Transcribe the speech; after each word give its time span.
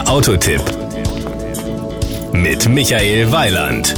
Der 0.00 0.08
Autotipp 0.08 0.62
mit 2.32 2.66
Michael 2.70 3.30
Weiland. 3.32 3.94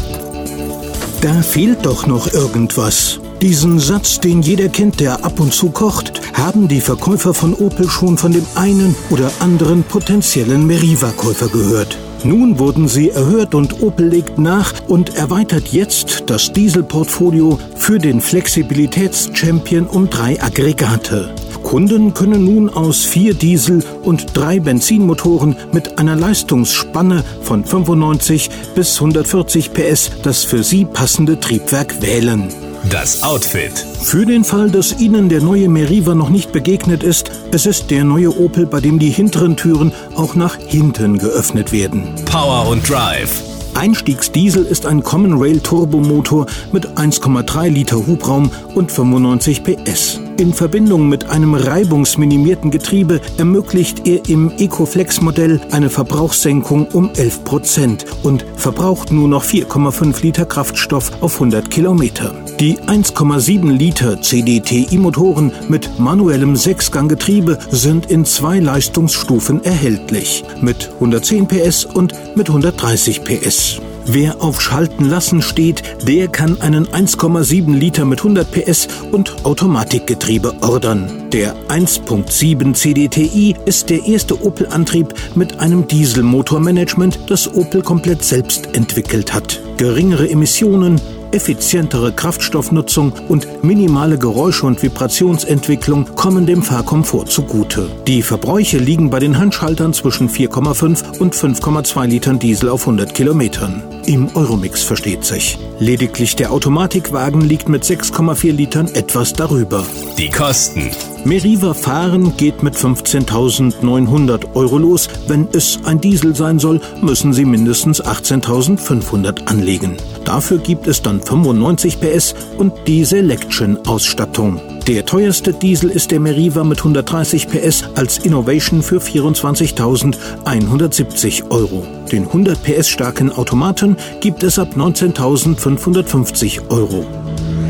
Da 1.21 1.43
fehlt 1.43 1.87
doch 1.87 2.09
noch 2.09 2.33
irgendwas. 2.33 3.21
Diesen 3.41 3.79
Satz, 3.79 4.19
den 4.19 4.43
jeder 4.43 4.69
kennt, 4.69 4.99
der 4.99 5.25
ab 5.25 5.39
und 5.39 5.55
zu 5.55 5.71
kocht, 5.71 6.21
haben 6.33 6.67
die 6.67 6.81
Verkäufer 6.81 7.35
von 7.35 7.55
Opel 7.55 7.89
schon 7.89 8.19
von 8.19 8.33
dem 8.33 8.45
einen 8.57 8.97
oder 9.11 9.31
anderen 9.39 9.85
potenziellen 9.85 10.67
Meriva-Käufer 10.67 11.49
gehört. 11.49 11.97
Nun 12.25 12.59
wurden 12.59 12.89
sie 12.89 13.11
erhört 13.11 13.55
und 13.55 13.81
Opel 13.81 14.09
legt 14.09 14.39
nach 14.39 14.73
und 14.89 15.15
erweitert 15.15 15.69
jetzt 15.69 16.25
das 16.27 16.53
Dieselportfolio 16.53 17.61
für 17.77 17.99
den 17.99 18.21
Flexibilitäts-Champion 18.21 19.87
um 19.87 20.11
drei 20.11 20.43
Aggregate. 20.43 21.33
Kunden 21.73 22.13
können 22.13 22.45
nun 22.45 22.69
aus 22.69 23.07
vier 23.07 23.33
Diesel- 23.33 23.83
und 24.03 24.37
drei 24.37 24.61
Benzinmotoren 24.61 25.57
mit 25.73 25.99
einer 25.99 26.17
Leistungsspanne 26.17 27.25
von 27.41 27.65
95 27.65 28.51
bis 28.75 29.01
140 29.01 29.73
PS 29.73 30.11
das 30.23 30.45
für 30.45 30.63
sie 30.63 30.85
passende 30.85 31.41
Triebwerk 31.41 32.03
wählen. 32.03 32.51
Das 32.91 33.23
Outfit. 33.23 33.73
Für 34.03 34.27
den 34.27 34.45
Fall, 34.45 34.71
dass 34.71 35.01
Ihnen 35.01 35.31
der 35.31 35.41
neue 35.41 35.71
Meriva 35.71 36.15
noch 36.15 36.29
nicht 36.29 36.53
begegnet 36.53 37.03
ist, 37.03 37.31
es 37.53 37.65
ist 37.65 37.91
der 37.91 38.05
neue 38.05 38.39
Opel, 38.39 38.67
bei 38.67 38.81
dem 38.83 38.99
die 38.99 39.09
hinteren 39.09 39.57
Türen 39.57 39.93
auch 40.15 40.35
nach 40.35 40.59
hinten 40.59 41.17
geöffnet 41.17 41.73
werden. 41.73 42.15
Power 42.27 42.69
und 42.69 42.87
Drive. 42.87 43.43
Einstiegsdiesel 43.73 44.67
ist 44.67 44.85
ein 44.85 45.03
Common 45.03 45.41
Rail 45.41 45.61
Turbomotor 45.61 46.45
mit 46.71 46.99
1,3 46.99 47.71
Liter 47.71 48.07
Hubraum 48.07 48.51
und 48.75 48.93
95 48.93 49.65
PS. 49.65 50.21
In 50.39 50.55
Verbindung 50.55 51.09
mit 51.09 51.29
einem 51.29 51.55
reibungsminimierten 51.55 52.71
Getriebe 52.71 53.21
ermöglicht 53.37 54.07
er 54.07 54.27
im 54.29 54.51
Ecoflex-Modell 54.57 55.61
eine 55.71 55.91
Verbrauchssenkung 55.91 56.87
um 56.89 57.11
11 57.15 57.45
Prozent 57.45 58.07
und 58.23 58.45
verbraucht 58.57 59.13
nur 59.13 59.29
noch 59.29 59.45
4,5 59.45 60.23
Liter 60.23 60.47
Kraftstoff 60.47 61.11
auf 61.21 61.35
100 61.35 61.71
Kilometer. 61.71 62.35
Die 62.59 62.79
1,7 62.79 63.71
Liter 63.73 64.21
CDTI-Motoren 64.21 65.53
mit 65.69 65.99
manuellem 65.99 66.57
Sechsganggetriebe 66.57 67.59
sind 67.71 68.11
in 68.11 68.25
zwei 68.25 68.59
Leistungsstufen 68.59 69.63
erhältlich, 69.65 70.45
mit 70.61 70.91
110 70.95 71.47
PS 71.47 71.85
und 71.85 72.15
mit 72.37 72.49
130 72.49 73.23
PS. 73.23 73.81
Wer 74.07 74.43
auf 74.43 74.61
Schalten 74.61 75.05
lassen 75.05 75.43
steht, 75.43 75.83
der 76.07 76.29
kann 76.29 76.61
einen 76.61 76.87
1,7 76.87 77.73
Liter 77.73 78.05
mit 78.05 78.19
100 78.19 78.51
PS 78.51 78.89
und 79.13 79.45
Automatikgetriebe 79.45 80.55
ordern. 80.61 81.31
Der 81.31 81.55
1.7 81.69 82.75
CDTI 82.75 83.55
ist 83.65 83.91
der 83.91 84.05
erste 84.05 84.45
Opel-Antrieb 84.45 85.15
mit 85.35 85.61
einem 85.61 85.87
Dieselmotormanagement, 85.87 87.31
das 87.31 87.55
Opel 87.55 87.83
komplett 87.83 88.23
selbst 88.25 88.75
entwickelt 88.75 89.33
hat. 89.33 89.61
Geringere 89.77 90.29
Emissionen, 90.29 91.01
effizientere 91.33 92.13
Kraftstoffnutzung 92.13 93.13
und 93.29 93.65
minimale 93.65 94.19
Geräusche- 94.19 94.67
und 94.67 94.83
Vibrationsentwicklung 94.83 96.15
kommen 96.15 96.47
dem 96.47 96.63
Fahrkomfort 96.63 97.27
zugute. 97.27 97.91
Die 98.07 98.23
Verbräuche 98.23 98.79
liegen 98.79 99.11
bei 99.11 99.19
den 99.19 99.39
Handschaltern 99.39 99.93
zwischen 99.93 100.29
4,5 100.29 101.21
und 101.21 101.35
5,2 101.35 102.07
Litern 102.07 102.39
Diesel 102.39 102.69
auf 102.69 102.83
100 102.83 103.15
Kilometern. 103.15 103.83
Im 104.07 104.35
Euromix 104.35 104.83
versteht 104.83 105.25
sich. 105.25 105.59
Lediglich 105.79 106.37
der 106.37 106.53
Automatikwagen 106.53 107.41
liegt 107.41 107.69
mit 107.69 107.85
6,4 107.85 108.53
Litern 108.53 108.89
etwas 108.89 109.33
darüber. 109.33 109.85
Die 110.19 110.31
Kosten. 110.31 110.91
Meriva 111.25 111.73
Fahren 111.73 112.37
geht 112.37 112.65
mit 112.65 112.75
15.900 112.75 114.55
Euro 114.55 114.79
los. 114.79 115.09
Wenn 115.29 115.47
es 115.53 115.79
ein 115.85 116.01
Diesel 116.01 116.35
sein 116.35 116.59
soll, 116.59 116.81
müssen 117.01 117.33
Sie 117.33 117.45
mindestens 117.45 118.03
18.500 118.03 119.47
anlegen. 119.47 119.99
Dafür 120.25 120.59
gibt 120.59 120.89
es 120.89 121.01
dann 121.01 121.23
95 121.23 122.01
PS 122.01 122.35
und 122.59 122.73
die 122.89 123.05
Selection-Ausstattung. 123.05 124.61
Der 124.89 125.07
teuerste 125.07 125.53
Diesel 125.53 125.91
ist 125.91 126.11
der 126.11 126.19
Meriva 126.19 126.65
mit 126.65 126.79
130 126.79 127.47
PS 127.49 127.85
als 127.95 128.19
Innovation 128.19 128.83
für 128.83 128.99
24.170 128.99 131.51
Euro. 131.51 131.87
Den 132.11 132.27
100 132.27 132.61
PS 132.65 132.89
starken 132.89 133.31
Automaten 133.31 133.97
gibt 134.21 134.43
es 134.43 134.59
ab 134.59 134.71
19.550 134.77 136.69
Euro. 136.69 137.07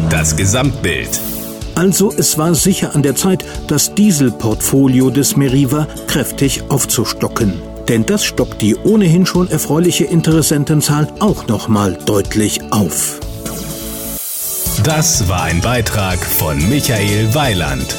Das 0.08 0.34
Gesamtbild. 0.36 1.20
Also 1.82 2.12
es 2.16 2.38
war 2.38 2.54
sicher 2.54 2.94
an 2.94 3.02
der 3.02 3.16
Zeit, 3.16 3.44
das 3.66 3.92
Dieselportfolio 3.96 5.10
des 5.10 5.36
Meriva 5.36 5.88
kräftig 6.06 6.62
aufzustocken. 6.68 7.60
Denn 7.88 8.06
das 8.06 8.24
stockt 8.24 8.62
die 8.62 8.76
ohnehin 8.76 9.26
schon 9.26 9.50
erfreuliche 9.50 10.04
Interessentenzahl 10.04 11.08
auch 11.18 11.48
nochmal 11.48 11.98
deutlich 12.06 12.60
auf. 12.70 13.18
Das 14.84 15.28
war 15.28 15.42
ein 15.42 15.60
Beitrag 15.60 16.20
von 16.24 16.56
Michael 16.68 17.34
Weiland. 17.34 17.96